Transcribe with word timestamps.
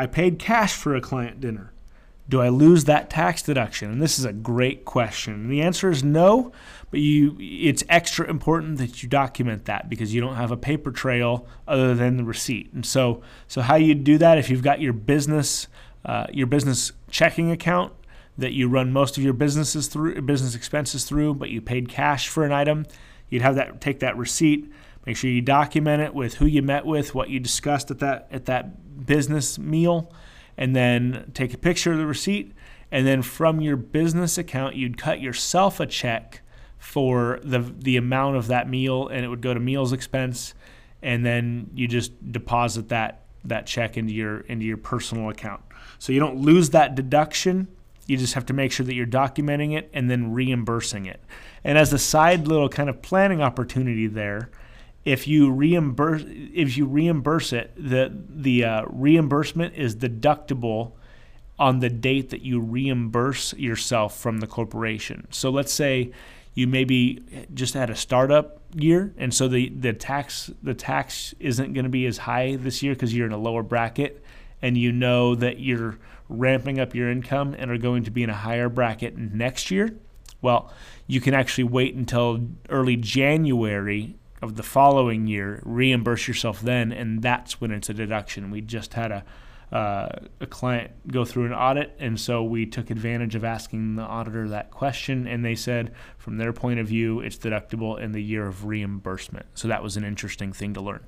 I 0.00 0.06
paid 0.06 0.38
cash 0.38 0.72
for 0.72 0.96
a 0.96 1.00
client 1.02 1.42
dinner. 1.42 1.74
Do 2.26 2.40
I 2.40 2.48
lose 2.48 2.84
that 2.84 3.10
tax 3.10 3.42
deduction? 3.42 3.90
And 3.90 4.00
this 4.00 4.18
is 4.18 4.24
a 4.24 4.32
great 4.32 4.86
question. 4.86 5.34
And 5.34 5.52
the 5.52 5.60
answer 5.60 5.90
is 5.90 6.02
no, 6.02 6.52
but 6.90 7.00
you 7.00 7.36
it's 7.38 7.84
extra 7.86 8.26
important 8.26 8.78
that 8.78 9.02
you 9.02 9.10
document 9.10 9.66
that 9.66 9.90
because 9.90 10.14
you 10.14 10.22
don't 10.22 10.36
have 10.36 10.52
a 10.52 10.56
paper 10.56 10.90
trail 10.90 11.46
other 11.68 11.94
than 11.94 12.16
the 12.16 12.24
receipt. 12.24 12.72
And 12.72 12.86
so 12.86 13.20
so 13.46 13.60
how 13.60 13.74
you 13.74 13.94
do 13.94 14.16
that 14.16 14.38
if 14.38 14.48
you've 14.48 14.62
got 14.62 14.80
your 14.80 14.94
business 14.94 15.68
uh, 16.06 16.28
your 16.32 16.46
business 16.46 16.92
checking 17.10 17.50
account 17.50 17.92
that 18.38 18.52
you 18.54 18.68
run 18.68 18.94
most 18.94 19.18
of 19.18 19.22
your 19.22 19.34
businesses 19.34 19.86
through 19.86 20.22
business 20.22 20.54
expenses 20.54 21.04
through, 21.04 21.34
but 21.34 21.50
you 21.50 21.60
paid 21.60 21.90
cash 21.90 22.26
for 22.26 22.46
an 22.46 22.52
item, 22.52 22.86
you'd 23.28 23.42
have 23.42 23.56
that 23.56 23.82
take 23.82 24.00
that 24.00 24.16
receipt, 24.16 24.72
make 25.04 25.18
sure 25.18 25.28
you 25.28 25.42
document 25.42 26.00
it 26.00 26.14
with 26.14 26.34
who 26.34 26.46
you 26.46 26.62
met 26.62 26.86
with, 26.86 27.14
what 27.14 27.28
you 27.28 27.38
discussed 27.38 27.90
at 27.90 27.98
that 27.98 28.28
at 28.30 28.46
that 28.46 28.89
business 29.06 29.58
meal 29.58 30.12
and 30.56 30.76
then 30.76 31.30
take 31.34 31.54
a 31.54 31.58
picture 31.58 31.92
of 31.92 31.98
the 31.98 32.06
receipt. 32.06 32.52
And 32.92 33.06
then 33.06 33.22
from 33.22 33.60
your 33.60 33.76
business 33.76 34.36
account, 34.36 34.74
you'd 34.76 34.98
cut 34.98 35.20
yourself 35.20 35.80
a 35.80 35.86
check 35.86 36.42
for 36.78 37.38
the 37.44 37.60
the 37.60 37.96
amount 37.96 38.36
of 38.36 38.48
that 38.48 38.68
meal, 38.68 39.06
and 39.08 39.24
it 39.24 39.28
would 39.28 39.42
go 39.42 39.54
to 39.54 39.60
meals 39.60 39.92
expense. 39.92 40.54
And 41.02 41.24
then 41.24 41.70
you 41.74 41.86
just 41.86 42.32
deposit 42.32 42.88
that 42.88 43.22
that 43.44 43.66
check 43.66 43.96
into 43.96 44.12
your 44.12 44.40
into 44.40 44.64
your 44.64 44.76
personal 44.76 45.30
account. 45.30 45.62
So 45.98 46.12
you 46.12 46.20
don't 46.20 46.38
lose 46.38 46.70
that 46.70 46.94
deduction. 46.94 47.68
You 48.06 48.16
just 48.16 48.34
have 48.34 48.46
to 48.46 48.52
make 48.52 48.72
sure 48.72 48.84
that 48.86 48.94
you're 48.94 49.06
documenting 49.06 49.76
it 49.76 49.88
and 49.92 50.10
then 50.10 50.32
reimbursing 50.32 51.06
it. 51.06 51.20
And 51.62 51.78
as 51.78 51.92
a 51.92 51.98
side 51.98 52.48
little 52.48 52.68
kind 52.68 52.90
of 52.90 53.02
planning 53.02 53.40
opportunity 53.40 54.08
there, 54.08 54.50
if 55.04 55.26
you 55.26 55.50
reimburse 55.50 56.24
if 56.26 56.76
you 56.76 56.86
reimburse 56.86 57.52
it, 57.52 57.72
the 57.76 58.12
the 58.28 58.64
uh, 58.64 58.84
reimbursement 58.88 59.74
is 59.74 59.96
deductible 59.96 60.92
on 61.58 61.80
the 61.80 61.90
date 61.90 62.30
that 62.30 62.42
you 62.42 62.60
reimburse 62.60 63.52
yourself 63.54 64.18
from 64.18 64.40
the 64.40 64.46
corporation. 64.46 65.26
So 65.30 65.50
let's 65.50 65.72
say 65.72 66.12
you 66.54 66.66
maybe 66.66 67.46
just 67.54 67.74
had 67.74 67.90
a 67.90 67.96
startup 67.96 68.60
year, 68.74 69.14
and 69.16 69.32
so 69.32 69.48
the 69.48 69.70
the 69.70 69.92
tax 69.92 70.50
the 70.62 70.74
tax 70.74 71.34
isn't 71.38 71.72
going 71.72 71.84
to 71.84 71.90
be 71.90 72.06
as 72.06 72.18
high 72.18 72.56
this 72.56 72.82
year 72.82 72.94
because 72.94 73.14
you're 73.14 73.26
in 73.26 73.32
a 73.32 73.38
lower 73.38 73.62
bracket, 73.62 74.22
and 74.60 74.76
you 74.76 74.92
know 74.92 75.34
that 75.34 75.60
you're 75.60 75.98
ramping 76.28 76.78
up 76.78 76.94
your 76.94 77.10
income 77.10 77.54
and 77.58 77.70
are 77.70 77.78
going 77.78 78.04
to 78.04 78.10
be 78.10 78.22
in 78.22 78.30
a 78.30 78.34
higher 78.34 78.68
bracket 78.68 79.16
next 79.16 79.70
year. 79.70 79.96
Well, 80.42 80.72
you 81.06 81.20
can 81.20 81.34
actually 81.34 81.64
wait 81.64 81.94
until 81.94 82.46
early 82.68 82.96
January 82.96 84.16
of 84.42 84.56
the 84.56 84.62
following 84.62 85.26
year, 85.26 85.60
reimburse 85.64 86.26
yourself 86.26 86.60
then, 86.60 86.92
and 86.92 87.22
that's 87.22 87.60
when 87.60 87.70
it's 87.70 87.88
a 87.88 87.94
deduction. 87.94 88.50
We 88.50 88.60
just 88.60 88.94
had 88.94 89.12
a 89.12 89.24
uh, 89.72 90.08
a 90.40 90.46
client 90.46 90.90
go 91.06 91.24
through 91.24 91.46
an 91.46 91.52
audit, 91.52 91.94
and 92.00 92.18
so 92.18 92.42
we 92.42 92.66
took 92.66 92.90
advantage 92.90 93.36
of 93.36 93.44
asking 93.44 93.94
the 93.94 94.02
auditor 94.02 94.48
that 94.48 94.72
question, 94.72 95.28
and 95.28 95.44
they 95.44 95.54
said 95.54 95.92
from 96.18 96.38
their 96.38 96.52
point 96.52 96.80
of 96.80 96.88
view, 96.88 97.20
it's 97.20 97.36
deductible 97.36 98.00
in 98.00 98.10
the 98.10 98.22
year 98.22 98.46
of 98.46 98.64
reimbursement. 98.64 99.46
So 99.54 99.68
that 99.68 99.82
was 99.82 99.96
an 99.96 100.02
interesting 100.04 100.52
thing 100.52 100.74
to 100.74 100.80
learn. 100.80 101.04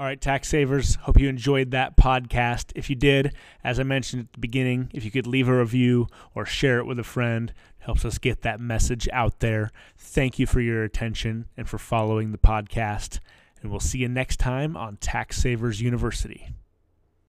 All 0.00 0.06
right, 0.06 0.18
tax 0.18 0.48
savers, 0.48 0.94
hope 0.94 1.20
you 1.20 1.28
enjoyed 1.28 1.72
that 1.72 1.94
podcast. 1.94 2.72
If 2.74 2.88
you 2.88 2.96
did, 2.96 3.34
as 3.62 3.78
I 3.78 3.82
mentioned 3.82 4.22
at 4.22 4.32
the 4.32 4.38
beginning, 4.38 4.88
if 4.94 5.04
you 5.04 5.10
could 5.10 5.26
leave 5.26 5.46
a 5.46 5.58
review 5.58 6.06
or 6.34 6.46
share 6.46 6.78
it 6.78 6.86
with 6.86 6.98
a 6.98 7.04
friend, 7.04 7.52
helps 7.80 8.06
us 8.06 8.16
get 8.16 8.40
that 8.40 8.60
message 8.60 9.10
out 9.12 9.40
there. 9.40 9.70
Thank 9.98 10.38
you 10.38 10.46
for 10.46 10.62
your 10.62 10.84
attention 10.84 11.48
and 11.54 11.68
for 11.68 11.76
following 11.76 12.32
the 12.32 12.38
podcast. 12.38 13.18
And 13.60 13.70
we'll 13.70 13.78
see 13.78 13.98
you 13.98 14.08
next 14.08 14.38
time 14.38 14.74
on 14.74 14.96
Tax 14.96 15.36
Savers 15.36 15.82
University. 15.82 16.48